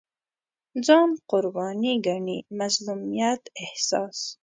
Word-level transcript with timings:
ځان 0.85 1.09
قرباني 1.29 1.93
ګڼي 2.05 2.37
مظلومیت 2.57 3.41
احساس 3.63 4.17